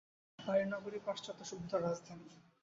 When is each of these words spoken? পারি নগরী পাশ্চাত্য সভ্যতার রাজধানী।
পারি 0.39 0.63
নগরী 0.65 0.99
পাশ্চাত্য 1.05 1.41
সভ্যতার 1.45 1.81
রাজধানী। 1.83 2.27